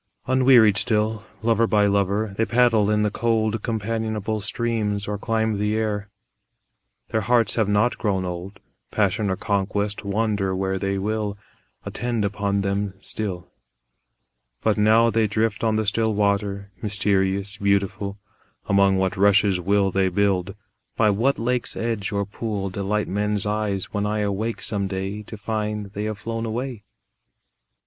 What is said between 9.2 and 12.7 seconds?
or conquest, wander where they will, Attend upon